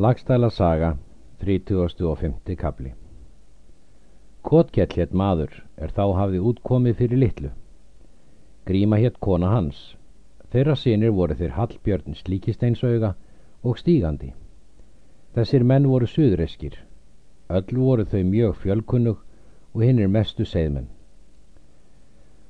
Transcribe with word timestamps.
Lagstæla 0.00 0.48
saga, 0.50 0.96
30. 1.40 2.56
kapli 2.56 2.92
Kotkell 4.42 4.94
hétt 4.96 5.12
maður 5.12 5.58
er 5.76 5.92
þá 5.92 6.04
hafði 6.16 6.40
útkomið 6.50 6.96
fyrir 7.02 7.20
litlu. 7.20 7.50
Gríma 8.64 8.96
hétt 9.02 9.20
kona 9.20 9.50
hans. 9.52 9.82
Þeirra 10.54 10.78
sinir 10.80 11.12
voru 11.12 11.36
þeir 11.36 11.52
Hallbjörn 11.58 12.16
slíkisteinsauga 12.16 13.12
og 13.60 13.76
stígandi. 13.82 14.32
Þessir 15.36 15.68
menn 15.68 15.92
voru 15.92 16.08
suðreskir. 16.08 16.80
Öll 17.52 17.76
voru 17.84 18.08
þau 18.08 18.24
mjög 18.24 18.56
fjölkunnug 18.64 19.20
og 19.74 19.84
hinn 19.84 20.00
er 20.00 20.08
mestu 20.08 20.48
segðmenn. 20.48 20.88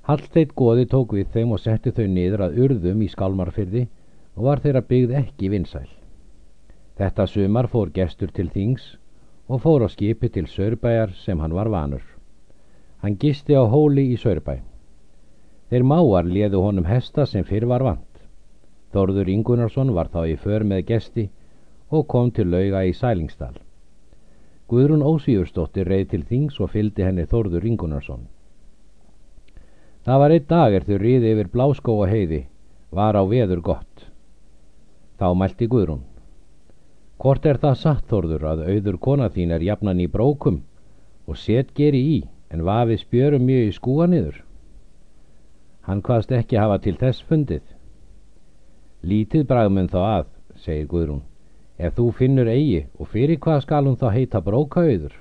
Hallsteit 0.07 0.55
goði 0.55 0.87
tók 0.87 1.19
við 1.19 1.35
þeim 1.35 1.59
og 1.59 1.67
setti 1.67 1.91
þau 1.91 2.07
niður 2.07 2.47
að 2.47 2.61
urðum 2.69 3.03
í 3.03 3.11
skálmarfyrði 3.11 3.89
og 4.37 4.45
var 4.53 4.63
þeirra 4.63 4.87
byggð 4.87 5.25
ekki 5.25 5.51
vinsæl. 5.51 5.89
Þetta 7.01 7.25
sumar 7.33 7.65
fór 7.73 7.89
gestur 7.97 8.29
til 8.37 8.51
þings 8.53 8.83
og 9.49 9.63
fór 9.65 9.87
á 9.87 9.89
skipi 9.89 10.29
til 10.29 10.45
Sörbæjar 10.45 11.15
sem 11.17 11.39
hann 11.41 11.55
var 11.57 11.71
vanur. 11.73 12.03
Hann 13.01 13.17
gisti 13.17 13.57
á 13.57 13.65
hóli 13.65 14.11
í 14.13 14.19
Sörbæ. 14.21 14.59
Þeir 15.73 15.87
máar 15.89 16.29
leðu 16.29 16.61
honum 16.61 16.85
hesta 16.85 17.25
sem 17.25 17.47
fyrr 17.49 17.65
var 17.71 17.87
vant. 17.87 18.21
Þorður 18.93 19.31
Ingunarsson 19.33 19.95
var 19.97 20.11
þá 20.13 20.27
í 20.29 20.37
för 20.37 20.67
með 20.67 20.85
gesti 20.91 21.25
og 21.89 22.05
kom 22.07 22.35
til 22.37 22.51
lauga 22.53 22.85
í 22.85 22.93
Sælingsdal. 22.93 23.57
Guðrún 24.69 25.07
Ósíursdóttir 25.07 25.89
reið 25.89 26.13
til 26.13 26.23
þings 26.29 26.61
og 26.61 26.75
fyldi 26.77 27.09
henni 27.09 27.25
Þorður 27.25 27.65
Ingunarsson. 27.73 28.29
Það 30.05 30.21
var 30.21 30.37
einn 30.37 30.49
dag 30.53 30.77
er 30.77 30.85
þau 30.85 30.97
riði 31.01 31.33
yfir 31.33 31.53
bláskóa 31.57 32.13
heiði, 32.13 32.45
var 32.93 33.17
á 33.17 33.25
veður 33.25 33.65
gott. 33.65 34.09
Þá 35.17 35.33
mælti 35.33 35.65
Guðrún. 35.65 36.10
Hvort 37.21 37.45
er 37.45 37.59
það 37.61 37.75
satt, 37.77 38.05
Þorður, 38.09 38.45
að 38.49 38.61
auður 38.65 38.97
kona 39.05 39.27
þín 39.29 39.51
er 39.53 39.65
jafnan 39.65 39.99
í 40.01 40.07
brókum 40.09 40.63
og 41.29 41.37
set 41.37 41.75
geri 41.77 42.01
í, 42.01 42.21
en 42.49 42.65
vafið 42.65 43.03
spjörum 43.03 43.45
mjög 43.45 43.67
í 43.69 43.75
skúa 43.77 44.07
niður? 44.09 44.39
Hann 45.85 46.01
hvaðst 46.07 46.33
ekki 46.33 46.57
hafa 46.57 46.79
til 46.81 46.97
þess 46.97 47.21
fundið. 47.29 47.67
Lítið 49.05 49.45
bragmenn 49.53 49.93
þá 49.93 50.01
að, 50.01 50.33
segir 50.65 50.89
Guðrún, 50.89 51.21
ef 51.77 51.93
þú 51.99 52.09
finnur 52.17 52.49
eigi 52.49 52.87
og 52.97 53.13
fyrir 53.13 53.41
hvað 53.45 53.63
skal 53.67 53.85
hún 53.85 54.01
þá 54.01 54.09
heita 54.17 54.41
brókaauður? 54.45 55.13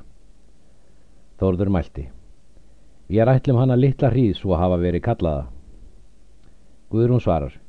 Þorður 1.40 1.76
mælti. 1.76 2.10
Ég 3.12 3.26
er 3.26 3.34
ætlum 3.36 3.60
hana 3.60 3.76
litla 3.76 4.12
hríð 4.14 4.38
svo 4.40 4.56
hafa 4.56 4.80
verið 4.80 5.04
kallaða. 5.04 5.50
Guðrún 6.92 7.20
svarar. 7.24 7.60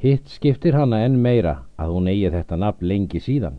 Hitt 0.00 0.30
skiptir 0.32 0.72
hana 0.72 1.02
enn 1.04 1.18
meira 1.20 1.50
að 1.76 1.90
hún 1.92 2.06
eigi 2.08 2.28
þetta 2.32 2.56
nafn 2.56 2.86
lengi 2.88 3.18
síðan. 3.20 3.58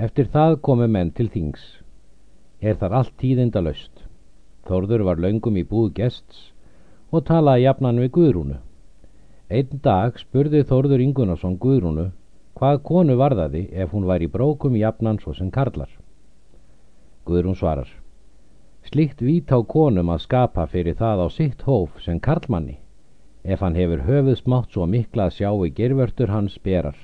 Eftir 0.00 0.30
það 0.32 0.56
komu 0.64 0.86
menn 0.88 1.10
til 1.12 1.26
þings. 1.28 1.60
Er 2.64 2.78
þar 2.80 2.96
allt 3.00 3.12
tíðinda 3.20 3.60
löst. 3.60 4.06
Þorður 4.64 5.04
var 5.10 5.20
löngum 5.20 5.60
í 5.60 5.66
búð 5.68 5.92
gests 6.00 6.40
og 7.12 7.26
talaði 7.28 7.66
jafnan 7.66 8.00
við 8.00 8.10
Guðrúnu. 8.16 8.58
Einn 9.52 9.84
dag 9.84 10.16
spurði 10.16 10.64
Þorður 10.64 11.04
Ingunarsson 11.04 11.60
Guðrúnu 11.60 12.08
hvað 12.56 12.82
konu 12.88 13.20
varðaði 13.20 13.66
ef 13.76 13.92
hún 13.92 14.08
væri 14.08 14.32
brókum 14.32 14.80
jafnan 14.80 15.20
svo 15.20 15.36
sem 15.36 15.52
karlar. 15.52 15.92
Guðrún 17.28 17.60
svarar. 17.60 17.92
Slikt 18.88 19.20
vít 19.20 19.52
á 19.52 19.60
konum 19.60 20.16
að 20.16 20.24
skapa 20.24 20.64
fyrir 20.64 20.96
það 20.96 21.24
á 21.24 21.26
sitt 21.28 21.68
hóf 21.68 22.00
sem 22.00 22.16
karlmanni 22.16 22.80
ef 23.44 23.60
hann 23.64 23.76
hefur 23.78 24.04
höfuð 24.04 24.38
smátt 24.38 24.72
svo 24.72 24.86
mikla 24.86 25.28
að 25.28 25.36
sjá 25.38 25.50
í 25.66 25.70
gervörtur 25.76 26.32
hans 26.32 26.58
berar, 26.58 26.96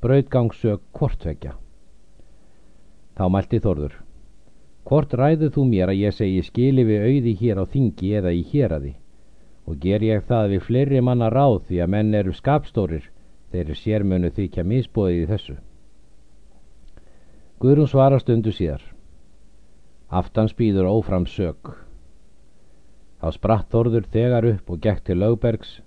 braudgangsök 0.00 0.80
hvortvekja. 0.96 1.54
Þá 3.18 3.24
mælti 3.34 3.60
Þorður, 3.60 3.94
hvort 4.88 5.14
ræðu 5.14 5.50
þú 5.52 5.64
mér 5.68 5.92
að 5.92 6.02
ég 6.04 6.16
segi 6.16 6.42
skili 6.46 6.84
við 6.88 7.06
auði 7.08 7.34
hér 7.40 7.60
á 7.60 7.64
þingi 7.68 8.12
eða 8.20 8.32
í 8.32 8.44
héradi, 8.52 8.94
og 9.66 9.80
ger 9.82 10.04
ég 10.06 10.24
það 10.28 10.52
við 10.54 10.66
fleiri 10.68 11.00
manna 11.04 11.28
ráð 11.28 11.64
því 11.68 11.80
að 11.84 11.92
menn 11.94 12.14
eru 12.14 12.32
skapstórir 12.32 13.10
þeir 13.52 13.72
er 13.72 13.80
sérmönu 13.80 14.30
þykja 14.36 14.64
misbóðið 14.64 15.24
í 15.24 15.26
þessu. 15.32 15.56
Guðrún 17.58 17.90
svara 17.90 18.20
stundu 18.22 18.52
síðar. 18.54 18.84
Aftans 20.08 20.54
býður 20.56 20.88
ófram 20.92 21.26
sök. 21.26 21.87
Þá 23.18 23.28
spratt 23.34 23.70
Þorður 23.74 24.06
þegar 24.12 24.46
upp 24.52 24.70
og 24.70 24.82
gekk 24.82 25.04
til 25.06 25.18
Lögbergs 25.18 25.78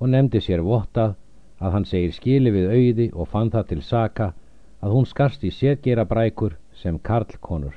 og 0.00 0.10
nefndi 0.10 0.40
sér 0.42 0.62
vottað 0.66 1.14
að 1.60 1.74
hann 1.76 1.86
segir 1.86 2.14
skili 2.16 2.50
við 2.50 2.72
auði 2.72 3.06
og 3.12 3.28
fann 3.30 3.52
það 3.52 3.68
til 3.70 3.82
saka 3.86 4.32
að 4.80 4.96
hún 4.96 5.06
skarst 5.06 5.44
í 5.44 5.52
sérgera 5.54 6.06
brækur 6.08 6.56
sem 6.74 6.98
karlkonur. 6.98 7.76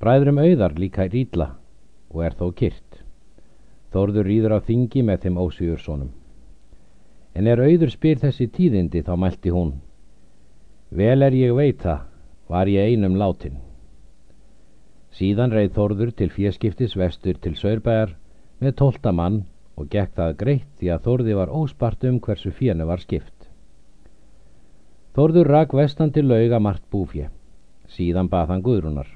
Bræðrum 0.00 0.40
auðar 0.40 0.74
líka 0.80 1.06
í 1.06 1.12
rýtla 1.12 1.50
og 2.10 2.24
er 2.24 2.34
þó 2.34 2.48
kyrt. 2.56 3.04
Þorður 3.92 4.26
rýður 4.26 4.56
á 4.56 4.58
þingi 4.66 5.02
með 5.06 5.26
þeim 5.26 5.40
ósýjursónum. 5.44 6.12
En 7.36 7.46
er 7.46 7.62
auður 7.62 7.92
spyr 7.92 8.18
þessi 8.18 8.48
tíðindi 8.50 9.04
þá 9.06 9.14
mælti 9.20 9.52
hún. 9.54 9.74
Vel 10.90 11.22
er 11.22 11.36
ég 11.36 11.54
veita, 11.54 12.00
var 12.50 12.66
ég 12.66 12.90
einum 12.90 13.18
látin. 13.20 13.60
Síðan 15.10 15.54
reið 15.54 15.72
Þorður 15.74 16.12
til 16.18 16.30
fjerskiptis 16.30 16.96
vestur 16.96 17.38
til 17.42 17.56
Sörbæjar 17.58 18.14
með 18.62 18.76
tólta 18.78 19.12
mann 19.12 19.42
og 19.76 19.88
gekk 19.90 20.14
það 20.18 20.36
greitt 20.42 20.70
því 20.78 20.90
að 20.94 21.04
Þorði 21.06 21.36
var 21.38 21.54
óspart 21.60 22.04
um 22.06 22.20
hversu 22.22 22.52
fjernu 22.54 22.86
var 22.86 23.02
skipt. 23.02 23.48
Þorður 25.16 25.50
rak 25.50 25.74
vestan 25.74 26.12
til 26.14 26.28
lauga 26.30 26.60
margt 26.62 26.86
búfje. 26.92 27.26
Síðan 27.90 28.30
bað 28.30 28.54
hann 28.54 28.62
Guðrúnar. 28.62 29.08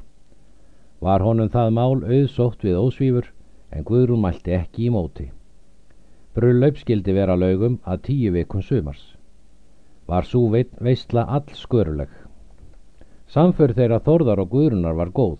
Var 1.04 1.22
honum 1.22 1.50
það 1.52 1.70
mál 1.76 2.02
auðsótt 2.02 2.64
við 2.66 2.80
ósvífur 2.80 3.30
en 3.70 3.86
Guðrún 3.86 4.22
mælti 4.24 4.54
ekki 4.56 4.88
í 4.88 4.92
móti. 4.94 5.30
Brullaup 6.34 6.80
skildi 6.80 7.14
vera 7.14 7.36
laugum 7.38 7.78
að 7.86 8.02
tíu 8.08 8.32
vikun 8.34 8.64
sumars. 8.66 9.02
Var 10.10 10.26
svo 10.26 10.48
veistla 10.50 11.28
all 11.30 11.54
sköruleg. 11.54 12.10
Samför 13.30 13.72
þeirra 13.76 14.00
Þorðar 14.02 14.42
og 14.42 14.50
Guðrúnar 14.50 14.98
var 14.98 15.14
góð. 15.14 15.38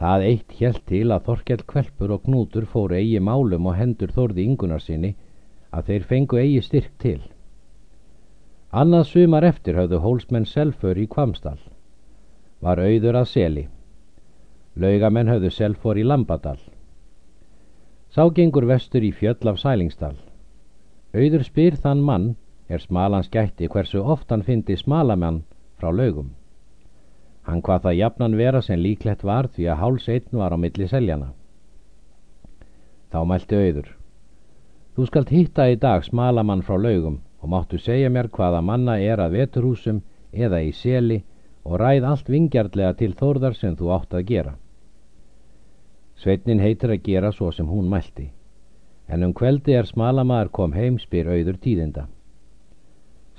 Það 0.00 0.22
eitt 0.24 0.54
hjælt 0.56 0.86
til 0.88 1.10
að 1.12 1.26
Þorkell 1.26 1.64
Kvelpur 1.68 2.14
og 2.14 2.22
Knútur 2.24 2.64
fóru 2.64 2.96
eigi 2.96 3.20
málum 3.20 3.66
og 3.68 3.76
hendur 3.76 4.12
Þorði 4.16 4.46
yngunar 4.48 4.80
sinni 4.80 5.10
að 5.76 5.90
þeir 5.90 6.06
fengu 6.12 6.40
eigi 6.40 6.62
styrk 6.64 6.94
til. 7.02 7.20
Annað 8.72 9.04
sumar 9.10 9.44
eftir 9.44 9.76
höfðu 9.76 10.00
hólsmenn 10.00 10.48
selfur 10.48 10.96
í 10.96 11.04
Kvamstall. 11.10 11.60
Var 12.64 12.80
auður 12.80 13.20
að 13.20 13.28
seli. 13.28 13.66
Laugamenn 14.80 15.28
höfðu 15.28 15.52
selfor 15.52 16.00
í 16.00 16.06
Lambadal. 16.06 16.58
Sá 18.08 18.24
gengur 18.34 18.64
vestur 18.70 19.04
í 19.04 19.12
fjöll 19.12 19.52
af 19.52 19.60
Sælingsdal. 19.60 20.16
Auður 21.12 21.44
spyr 21.44 21.76
þann 21.76 22.00
mann 22.06 22.36
er 22.70 22.80
smalans 22.80 23.28
gætti 23.28 23.68
hversu 23.68 24.00
oft 24.00 24.30
hann 24.32 24.46
fyndi 24.46 24.76
smalamann 24.80 25.42
frá 25.76 25.92
laugum. 25.92 26.30
Hann 27.48 27.62
hvað 27.62 27.86
það 27.86 27.98
jafnan 27.98 28.36
vera 28.36 28.60
sem 28.62 28.80
líklegt 28.80 29.24
var 29.24 29.48
því 29.54 29.70
að 29.72 29.80
háls 29.82 30.08
einn 30.08 30.40
var 30.42 30.54
á 30.54 30.58
milli 30.60 30.88
seljana. 30.88 31.32
Þá 33.10 33.20
mælti 33.26 33.56
auður. 33.56 33.88
Þú 34.94 35.06
skalt 35.08 35.32
hitta 35.34 35.66
í 35.70 35.78
dag 35.80 36.04
smalamann 36.04 36.62
frá 36.66 36.76
laugum 36.76 37.20
og 37.40 37.48
máttu 37.48 37.78
segja 37.80 38.10
mér 38.12 38.28
hvaða 38.28 38.60
manna 38.60 38.98
er 39.00 39.22
að 39.22 39.38
veturhúsum 39.38 40.02
eða 40.32 40.60
í 40.62 40.72
seli 40.76 41.22
og 41.64 41.80
ræð 41.80 42.06
allt 42.10 42.28
vingjarlega 42.28 42.92
til 42.98 43.14
þórðar 43.16 43.56
sem 43.56 43.76
þú 43.76 43.90
átt 43.96 44.14
að 44.14 44.26
gera. 44.28 44.54
Sveitnin 46.20 46.60
heitir 46.60 46.92
að 46.92 47.04
gera 47.08 47.32
svo 47.32 47.50
sem 47.52 47.68
hún 47.68 47.88
mælti, 47.88 48.28
en 49.08 49.24
um 49.24 49.34
kveldi 49.34 49.72
er 49.72 49.88
smalamaður 49.88 50.52
kom 50.52 50.76
heim 50.76 50.98
spyr 51.00 51.30
auður 51.32 51.56
tíðinda. 51.64 52.06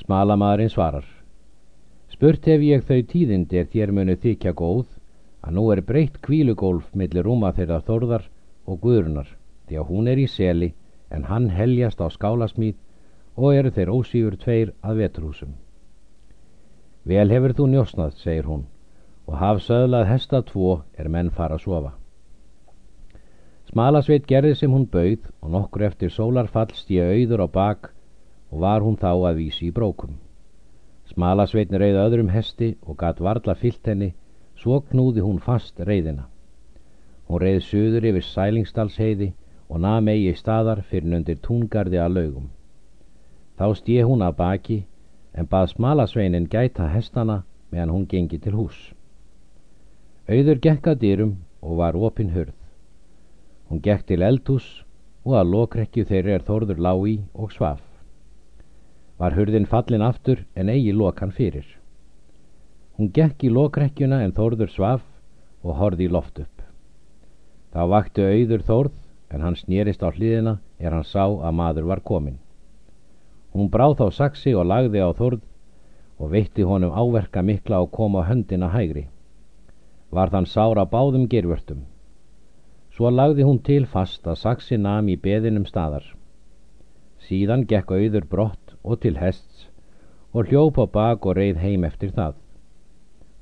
Smalamaðurinn 0.02 0.74
svarar. 0.74 1.06
Spurt 2.22 2.46
hef 2.46 2.62
ég 2.62 2.84
þau 2.86 3.00
tíðindi 3.10 3.58
er 3.58 3.64
þér 3.74 3.92
munu 3.98 4.14
þykja 4.14 4.52
góð 4.54 4.84
að 5.42 5.56
nú 5.58 5.62
er 5.74 5.80
breytt 5.82 6.20
kvílugólf 6.22 6.92
millir 6.94 7.26
rúma 7.26 7.50
þeirra 7.58 7.80
þorðar 7.88 8.28
og 8.70 8.78
guðrunar 8.84 9.32
því 9.66 9.80
að 9.82 9.90
hún 9.90 10.12
er 10.12 10.22
í 10.22 10.28
seli 10.30 10.70
en 11.10 11.26
hann 11.32 11.50
heljast 11.50 11.98
á 11.98 12.14
skálasmíð 12.14 12.78
og 13.42 13.58
eru 13.58 13.74
þeir 13.74 13.94
ósýfur 13.96 14.38
tveir 14.38 14.76
að 14.86 15.02
veturhúsum. 15.02 15.58
Vel 17.10 17.28
hefur 17.34 17.58
þú 17.58 17.70
njósnað, 17.74 18.14
segir 18.22 18.54
hún, 18.54 18.68
og 19.26 19.42
haf 19.42 19.66
söðlað 19.66 20.10
hesta 20.14 20.46
tvo 20.46 20.84
er 20.94 21.10
menn 21.10 21.34
fara 21.34 21.58
að 21.58 21.66
sofa. 21.66 21.96
Smalasveit 23.74 24.30
gerði 24.30 24.60
sem 24.62 24.78
hún 24.78 24.86
bauð 24.86 25.32
og 25.42 25.56
nokkur 25.58 25.90
eftir 25.90 26.14
sólarfall 26.14 26.70
stíða 26.70 27.16
auður 27.18 27.48
á 27.50 27.54
bak 27.62 27.96
og 28.54 28.60
var 28.62 28.86
hún 28.86 29.02
þá 29.02 29.16
að 29.16 29.42
vísi 29.42 29.74
í 29.74 29.74
brókum. 29.74 30.22
Smalasveitn 31.12 31.76
reyði 31.76 32.00
öðrum 32.00 32.30
hesti 32.32 32.76
og 32.88 32.98
gatt 33.02 33.20
varla 33.20 33.56
fyllt 33.60 33.88
henni, 33.88 34.14
svo 34.56 34.80
knúði 34.92 35.24
hún 35.26 35.42
fast 35.44 35.80
reyðina. 35.80 36.28
Hún 37.28 37.42
reyði 37.44 37.64
söður 37.68 38.08
yfir 38.12 38.26
sælingsdalsheiði 38.28 39.34
og 39.68 39.84
nað 39.84 40.00
megi 40.08 40.32
staðar 40.40 40.84
fyrir 40.88 41.12
nöndir 41.12 41.42
túngarði 41.44 42.00
að 42.00 42.16
laugum. 42.18 42.48
Þá 43.60 43.68
stíð 43.80 44.08
hún 44.08 44.24
að 44.26 44.38
baki 44.40 44.80
en 45.36 45.48
bað 45.52 45.70
smalasveinin 45.74 46.48
gæta 46.52 46.88
hestana 46.92 47.42
meðan 47.72 47.94
hún 47.96 48.08
gengi 48.08 48.40
til 48.40 48.56
hús. 48.56 48.80
Auður 50.32 50.64
gekk 50.64 50.92
að 50.92 51.00
dýrum 51.04 51.38
og 51.62 51.78
var 51.84 51.96
opin 51.96 52.32
hurð. 52.32 52.56
Hún 53.68 53.84
gekk 53.84 54.08
til 54.08 54.24
eldhús 54.24 54.68
og 55.26 55.38
að 55.40 55.56
lokrekju 55.56 56.08
þeirri 56.08 56.36
er 56.36 56.44
þorður 56.48 56.84
lág 56.88 57.08
í 57.08 57.16
og 57.34 57.52
svaf. 57.52 57.91
Var 59.22 59.36
hurðin 59.38 59.68
fallin 59.70 60.02
aftur 60.02 60.40
en 60.58 60.70
eigi 60.74 60.94
lokan 60.98 61.30
fyrir. 61.30 61.66
Hún 62.98 63.12
gekk 63.14 63.44
í 63.46 63.52
lokrekjuna 63.54 64.24
en 64.26 64.34
þorður 64.34 64.72
svaf 64.74 65.04
og 65.62 65.78
horði 65.78 66.08
í 66.08 66.14
loft 66.16 66.40
upp. 66.42 66.64
Þá 67.74 67.82
vakti 67.92 68.26
auður 68.26 68.64
þorð 68.70 68.96
en 69.32 69.44
hann 69.46 69.58
snýrist 69.60 70.02
á 70.02 70.10
hliðina 70.10 70.56
er 70.80 70.96
hann 70.96 71.06
sá 71.06 71.24
að 71.30 71.54
maður 71.60 71.90
var 71.92 72.02
komin. 72.10 72.40
Hún 73.54 73.70
bráð 73.70 74.00
þá 74.00 74.06
saksi 74.18 74.56
og 74.58 74.66
lagði 74.72 75.04
á 75.06 75.10
þorð 75.14 75.46
og 76.22 76.34
veitti 76.34 76.66
honum 76.68 76.94
áverka 76.94 77.44
mikla 77.46 77.82
og 77.86 77.92
kom 77.96 78.18
á 78.18 78.26
höndina 78.26 78.72
hægri. 78.74 79.06
Var 80.10 80.34
þann 80.34 80.50
sára 80.50 80.86
báðum 80.86 81.28
gervörtum. 81.30 81.86
Svo 82.92 83.14
lagði 83.14 83.46
hún 83.48 83.62
til 83.64 83.86
fast 83.86 84.26
að 84.28 84.42
saksi 84.44 84.82
nam 84.82 85.08
í 85.14 85.16
beðinum 85.16 85.70
staðar. 85.70 86.04
Síðan 87.22 87.68
gekk 87.70 87.94
auður 87.94 88.26
brott 88.28 88.61
og 88.84 89.02
til 89.04 89.18
hests 89.22 89.68
og 90.34 90.48
hljóp 90.48 90.80
á 90.80 90.86
bak 90.88 91.26
og 91.26 91.36
reið 91.38 91.60
heim 91.60 91.84
eftir 91.84 92.14
það. 92.16 92.38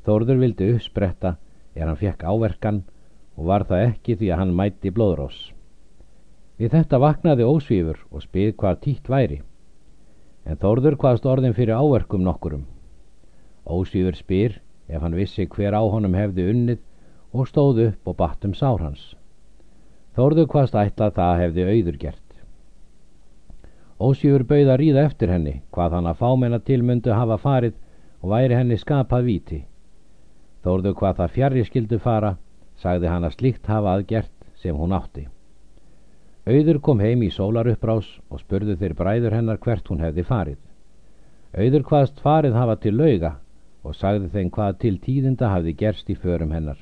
Þorður 0.06 0.42
vildi 0.42 0.72
uppspretta 0.74 1.36
er 1.76 1.86
hann 1.88 2.00
fekk 2.00 2.24
áverkan 2.26 2.82
og 3.38 3.52
var 3.52 3.68
það 3.70 3.86
ekki 3.92 4.18
því 4.20 4.32
að 4.32 4.42
hann 4.42 4.56
mætti 4.58 4.92
blóðrós. 4.92 5.38
Við 6.60 6.74
þetta 6.76 7.00
vaknaði 7.00 7.46
ósvífur 7.48 8.02
og 8.10 8.26
spið 8.26 8.56
hvað 8.60 8.82
títt 8.86 9.12
væri 9.12 9.40
en 10.50 10.58
Þórður 10.58 10.98
hvaðst 10.98 11.28
orðin 11.30 11.54
fyrir 11.54 11.78
áverkum 11.78 12.24
nokkurum. 12.26 12.66
Ósýður 13.70 14.18
spyr 14.18 14.56
ef 14.90 15.04
hann 15.04 15.18
vissi 15.18 15.46
hver 15.46 15.78
á 15.78 15.82
honum 15.86 16.16
hefði 16.18 16.48
unnið 16.54 16.80
og 17.38 17.50
stóð 17.50 17.84
upp 17.90 18.10
og 18.10 18.18
batt 18.18 18.48
um 18.48 18.56
sár 18.58 18.82
hans. 18.82 19.14
Þórður 20.18 20.50
hvaðst 20.50 20.80
ætla 20.80 21.12
það 21.14 21.42
hefði 21.44 21.68
auður 21.70 22.00
gert. 22.02 22.29
Ósýður 24.00 24.46
bauð 24.48 24.70
að 24.72 24.78
ríða 24.80 25.02
eftir 25.10 25.32
henni 25.34 25.56
hvað 25.76 25.98
hann 25.98 26.06
að 26.08 26.22
fámenna 26.22 26.60
tilmyndu 26.64 27.12
hafa 27.12 27.38
farið 27.44 27.74
og 28.22 28.32
væri 28.32 28.56
henni 28.56 28.78
skapað 28.80 29.26
viti. 29.28 29.60
Þórður 30.64 30.96
hvað 31.02 31.18
það 31.18 31.36
fjarrri 31.36 31.66
skildu 31.68 32.00
fara, 32.00 32.38
sagði 32.80 33.12
hann 33.12 33.28
að 33.28 33.36
slíkt 33.36 33.68
hafa 33.68 33.98
aðgert 33.98 34.32
sem 34.56 34.76
hún 34.76 34.96
átti. 34.96 35.28
Auður 36.48 36.80
kom 36.80 37.04
heim 37.04 37.28
í 37.28 37.30
sólaruppbrás 37.30 38.08
og 38.32 38.40
spurðu 38.40 38.78
þeir 38.80 38.96
bræður 38.96 39.36
hennar 39.36 39.60
hvert 39.60 39.92
hún 39.92 40.00
hefði 40.04 40.24
farið. 40.32 40.58
Auður 41.60 41.86
hvaðst 41.92 42.24
farið 42.24 42.56
hafa 42.56 42.80
til 42.80 42.96
lauga 42.96 43.36
og 43.84 43.96
sagði 44.00 44.32
þeim 44.32 44.50
hvað 44.56 44.80
til 44.80 44.96
tíðinda 45.04 45.52
hafði 45.52 45.76
gerst 45.76 46.10
í 46.10 46.16
förum 46.16 46.56
hennar. 46.56 46.80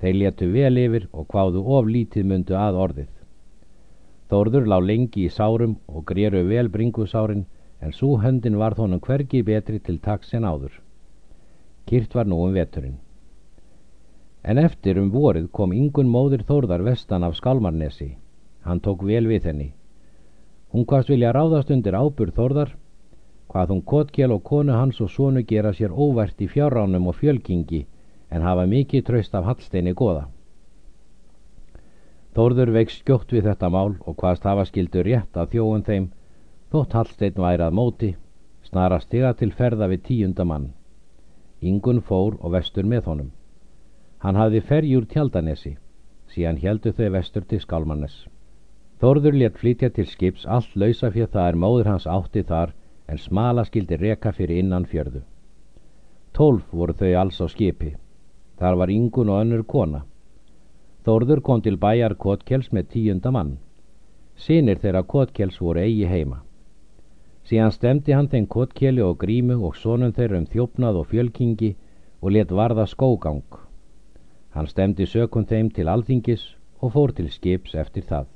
Þeir 0.00 0.16
letu 0.24 0.48
vel 0.52 0.76
yfir 0.80 1.08
og 1.12 1.28
hvaðu 1.28 1.64
of 1.76 1.88
lítið 1.88 2.28
myndu 2.32 2.56
að 2.56 2.80
orðið. 2.84 3.10
Þórður 4.30 4.70
lá 4.70 4.78
lengi 4.78 5.26
í 5.26 5.34
sárum 5.34 5.76
og 5.88 6.06
gréru 6.06 6.44
vel 6.46 6.68
bringusárin 6.70 7.44
en 7.80 7.92
svo 7.92 8.16
höndin 8.22 8.58
var 8.62 8.78
þónum 8.78 9.02
hvergi 9.02 9.42
betri 9.42 9.78
til 9.78 9.98
taks 9.98 10.34
en 10.38 10.46
áður. 10.46 10.72
Kyrt 11.86 12.14
var 12.14 12.26
nú 12.30 12.40
um 12.46 12.54
veturinn. 12.54 12.98
En 14.42 14.58
eftir 14.58 14.98
um 14.98 15.10
vorið 15.10 15.50
kom 15.52 15.72
yngun 15.72 16.08
móður 16.08 16.46
Þórðar 16.48 16.86
vestan 16.86 17.24
af 17.26 17.36
Skalmarnesi 17.36 18.14
Hann 18.64 18.80
tók 18.84 19.02
vel 19.08 19.26
við 19.28 19.46
henni. 19.48 19.68
Hún 20.72 20.84
hvaðst 20.86 21.10
vilja 21.10 21.32
ráðast 21.32 21.70
undir 21.74 21.96
ábyrð 21.96 22.36
þorðar, 22.36 22.74
hvað 23.50 23.72
hún 23.72 23.80
kotkjel 23.92 24.34
og 24.34 24.42
konu 24.46 24.76
hans 24.76 25.00
og 25.00 25.10
sonu 25.10 25.42
gera 25.42 25.72
sér 25.74 25.94
óvært 26.04 26.44
í 26.44 26.48
fjárránum 26.48 27.08
og 27.10 27.16
fjölkingi 27.22 27.86
en 28.30 28.44
hafa 28.46 28.66
mikið 28.70 29.06
tröst 29.08 29.34
af 29.34 29.48
Hallsteini 29.48 29.94
goða. 29.96 30.28
Þórður 32.36 32.70
veik 32.76 32.92
skjótt 32.94 33.32
við 33.34 33.48
þetta 33.48 33.68
mál 33.74 33.96
og 34.06 34.16
hvaðst 34.20 34.44
hafa 34.46 34.64
skildur 34.68 35.06
rétt 35.06 35.36
að 35.36 35.54
þjóun 35.54 35.86
þeim, 35.88 36.10
þótt 36.70 36.92
Hallstein 36.94 37.40
væri 37.44 37.66
að 37.66 37.76
móti, 37.78 38.10
snara 38.62 39.00
stiga 39.02 39.32
til 39.34 39.50
ferða 39.50 39.88
við 39.90 40.04
tíunda 40.08 40.46
mann. 40.46 40.68
Ingun 41.60 42.00
fór 42.00 42.36
og 42.40 42.52
vestur 42.54 42.86
með 42.86 43.08
honum. 43.10 43.30
Hann 44.22 44.36
hafði 44.36 44.60
ferjúr 44.68 45.08
tjaldanesi, 45.10 45.74
síðan 46.30 46.60
heldu 46.62 46.92
þau 46.92 47.08
vestur 47.16 47.44
til 47.50 47.60
Skálmannes. 47.64 48.26
Þórður 49.00 49.38
létt 49.40 49.58
flytja 49.58 49.90
til 49.90 50.06
skips 50.06 50.46
allt 50.46 50.76
lausa 50.76 51.10
fyrir 51.10 51.32
það 51.32 51.48
er 51.48 51.58
móður 51.58 51.88
hans 51.88 52.06
átti 52.06 52.42
þar 52.44 52.74
en 53.08 53.18
smala 53.18 53.64
skildi 53.64 53.96
reka 53.96 54.32
fyrir 54.36 54.60
innan 54.60 54.86
fjörðu. 54.86 55.22
Tólf 56.36 56.68
voru 56.70 56.94
þau 56.94 57.14
alls 57.22 57.40
á 57.42 57.46
skipi. 57.50 57.94
Þar 58.60 58.76
var 58.76 58.92
yngun 58.92 59.32
og 59.32 59.40
önnur 59.42 59.64
kona. 59.66 60.04
Þórður 61.04 61.40
kom 61.40 61.62
til 61.64 61.78
bæjar 61.80 62.14
Kotkels 62.14 62.72
með 62.76 62.88
tíunda 62.94 63.30
mann. 63.32 63.56
Sinir 64.36 64.80
þeirra 64.82 65.02
Kotkels 65.02 65.60
voru 65.60 65.80
eigi 65.80 66.08
heima. 66.08 66.42
Síðan 67.48 67.72
stemdi 67.72 68.12
hann 68.12 68.28
þeim 68.28 68.46
Kotkeli 68.46 69.02
og 69.02 69.16
grímu 69.22 69.56
og 69.66 69.76
sonum 69.76 70.12
þeirra 70.16 70.42
um 70.42 70.46
þjófnað 70.52 70.98
og 71.00 71.08
fjölkingi 71.12 71.70
og 72.20 72.34
let 72.36 72.52
varða 72.52 72.86
skógang. 72.86 73.42
Hann 74.54 74.68
stemdi 74.68 75.06
sökun 75.06 75.48
þeim 75.48 75.70
til 75.72 75.88
alþingis 75.88 76.44
og 76.80 76.92
fór 76.94 77.16
til 77.16 77.30
skips 77.32 77.74
eftir 77.74 78.04
það. 78.04 78.28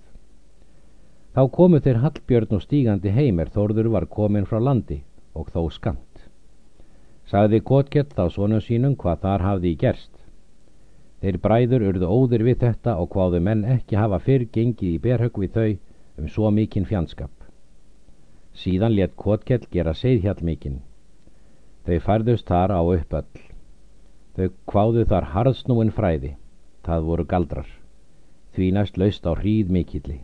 Þá 1.35 1.43
komu 1.51 1.81
þeir 1.85 2.01
Hallbjörn 2.01 2.57
og 2.57 2.63
stígandi 2.63 3.11
heimir 3.11 3.53
Þórður 3.55 3.91
var 3.97 4.07
komin 4.07 4.47
frá 4.47 4.61
landi 4.63 5.03
og 5.35 5.51
þó 5.53 5.69
skant. 5.75 6.29
Sagði 7.27 7.61
Kotkett 7.61 8.15
þá 8.15 8.29
svonum 8.31 8.63
sínum 8.63 8.95
hvað 8.97 9.25
þar 9.25 9.49
hafði 9.49 9.73
í 9.75 9.79
gerst. 9.81 10.13
Þeir 11.25 11.39
bræður 11.41 11.83
urðu 11.89 12.09
óðir 12.13 12.43
við 12.45 12.59
þetta 12.61 12.99
og 13.01 13.15
hvaðu 13.15 13.39
menn 13.41 13.63
ekki 13.65 13.97
hafa 13.97 14.19
fyrr 14.21 14.43
gengið 14.53 14.91
í 14.91 14.99
berhögg 15.07 15.39
við 15.41 15.55
þau 15.55 15.71
um 16.21 16.27
svo 16.29 16.51
mikinn 16.53 16.85
fjandskap. 16.85 17.33
Síðan 18.53 18.93
let 18.93 19.15
Kotkett 19.17 19.65
gera 19.73 19.95
segðhjall 19.97 20.45
mikinn. 20.45 20.83
Þau 21.89 21.97
færðust 22.09 22.53
þar 22.53 22.75
á 22.77 22.81
uppöll. 22.85 23.41
Þau 24.37 24.51
hvaðu 24.69 25.07
þar 25.15 25.31
harðsnúin 25.33 25.95
fræði. 25.97 26.35
Það 26.85 27.09
voru 27.09 27.27
galdrar. 27.33 27.73
Því 28.53 28.71
næst 28.77 29.01
laust 29.01 29.25
á 29.25 29.33
hríð 29.33 29.73
mikilli. 29.73 30.21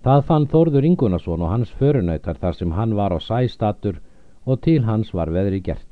Það 0.00 0.26
fann 0.32 0.48
Þórður 0.48 0.88
Ingunason 0.94 1.44
og 1.44 1.52
hans 1.52 1.76
förunautar 1.76 2.40
þar 2.40 2.56
sem 2.56 2.72
hann 2.72 2.96
var 2.96 3.12
á 3.12 3.20
sæstatur 3.20 4.00
og 4.48 4.64
til 4.64 4.80
hans 4.88 5.12
var 5.12 5.28
veðri 5.28 5.60
gert. 5.60 5.89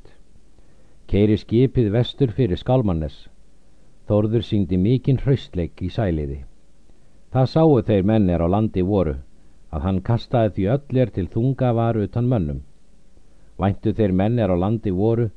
Keiri 1.09 1.39
skipið 1.41 1.87
vestur 1.93 2.33
fyrir 2.37 2.61
Skalmannes. 2.61 3.15
Þórður 4.09 4.43
syngdi 4.45 4.77
mikinn 4.77 5.21
hraustleik 5.23 5.81
í 5.81 5.89
sæliði. 5.95 6.43
Það 7.33 7.47
sáu 7.53 7.77
þeir 7.91 8.05
mennir 8.11 8.45
á 8.45 8.49
landi 8.53 8.85
voru, 8.85 9.15
að 9.73 9.87
hann 9.87 10.03
kastaði 10.05 10.53
því 10.59 10.69
öllir 10.75 11.15
til 11.17 11.27
þunga 11.33 11.73
var 11.81 12.01
utan 12.05 12.29
mönnum. 12.29 12.61
Væntu 13.57 13.97
þeir 13.97 14.17
mennir 14.21 14.53
á 14.53 14.57
landi 14.61 14.93
voru, 15.01 15.31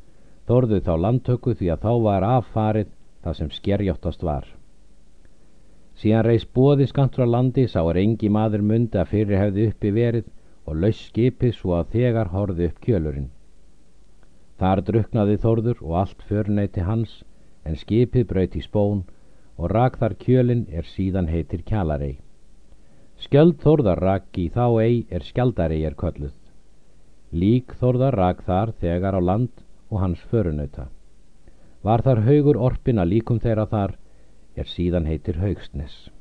þórðu 0.48 0.84
þá 0.84 0.94
landtöku 1.06 1.56
því 1.56 1.72
að 1.72 1.88
þá 1.88 1.92
var 2.10 2.30
affarið 2.34 2.94
það 3.24 3.40
sem 3.40 3.56
skerjóttast 3.62 4.28
var. 4.28 4.46
Síðan 5.96 6.28
reys 6.28 6.44
bóði 6.46 6.92
skant 6.92 7.16
frá 7.16 7.24
landi 7.28 7.70
sá 7.72 7.80
engi 7.96 8.28
maður 8.28 8.62
mundi 8.62 9.00
að 9.00 9.12
fyrir 9.16 9.40
hefði 9.40 9.72
uppi 9.72 9.92
verið 9.92 10.32
og 10.66 10.84
laus 10.84 11.06
skipið 11.08 11.56
svo 11.56 11.80
að 11.80 11.94
þegar 11.96 12.36
horði 12.36 12.74
upp 12.74 12.84
kjölurinn. 12.84 13.32
Þar 14.62 14.80
druknaði 14.86 15.36
Þórður 15.41 15.80
og 15.82 15.94
allt 16.03 16.20
förneiti 16.30 16.84
hans 16.86 17.13
en 17.65 17.77
skipið 17.80 18.27
brauti 18.30 18.60
spón 18.62 19.00
og 19.58 19.72
rak 19.74 19.98
þar 19.98 20.13
kjölinn 20.22 20.68
er 20.70 20.86
síðan 20.86 21.30
heitir 21.34 21.63
kjalarei. 21.65 22.20
Skjöld 23.22 23.58
Þórðar 23.63 24.03
rak 24.06 24.38
í 24.38 24.48
þá 24.53 24.65
ei 24.84 25.01
er 25.10 25.25
skjaldarei 25.25 25.82
er 25.89 25.98
kölluð. 25.98 26.38
Lík 27.34 27.74
Þórðar 27.82 28.20
rak 28.22 28.46
þar 28.46 28.75
þegar 28.84 29.18
á 29.18 29.22
land 29.32 29.65
og 29.89 30.00
hans 30.06 30.22
förunauta. 30.30 30.89
Var 31.82 32.06
þar 32.06 32.25
haugur 32.30 32.62
orpin 32.70 33.01
að 33.01 33.13
líkum 33.15 33.41
þeirra 33.41 33.65
þar 33.65 33.98
er 34.56 34.70
síðan 34.70 35.10
heitir 35.10 35.41
Haugsnes. 35.41 36.12